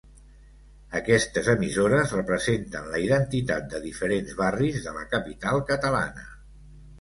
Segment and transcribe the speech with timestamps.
[0.99, 6.27] Aquestes emissores representen la identitat de diferents barris de la capital catalana.